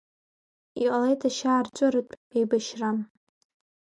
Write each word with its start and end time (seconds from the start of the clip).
Иҟалеит 0.83 1.21
ашьаарҵәыратә 1.27 2.15
еибашьра. 2.37 2.89